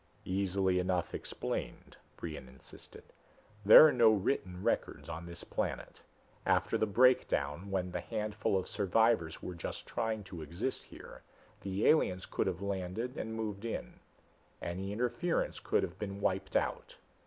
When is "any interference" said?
14.59-15.59